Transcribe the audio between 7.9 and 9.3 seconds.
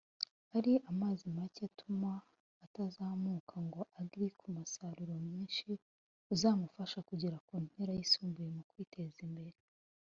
yisumbuyeho mu kwiteza